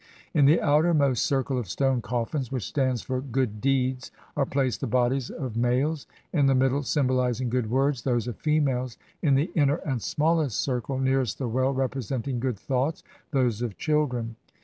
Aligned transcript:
In 0.33 0.45
the 0.45 0.59
outermost 0.59 1.23
circle 1.23 1.59
of 1.59 1.69
stone 1.69 2.01
coffins, 2.01 2.51
which 2.51 2.65
stands 2.65 3.03
for 3.03 3.21
"good 3.21 3.61
deeds," 3.61 4.09
are 4.35 4.47
placed 4.47 4.81
the 4.81 4.87
bodies 4.87 5.29
of 5.29 5.55
males; 5.55 6.07
in 6.33 6.47
the 6.47 6.55
middle, 6.55 6.81
symboHzing 6.81 7.49
"good 7.49 7.69
words," 7.69 8.01
those 8.01 8.27
of 8.27 8.35
females; 8.37 8.97
in 9.21 9.35
the 9.35 9.51
inner 9.53 9.75
and 9.85 10.01
smallest 10.01 10.59
circle, 10.59 10.97
nearest 10.97 11.37
the 11.37 11.47
well, 11.47 11.71
representing 11.71 12.39
"good 12.39 12.57
thoughts," 12.57 13.03
those 13.29 13.61
of 13.61 13.77
children. 13.77 14.37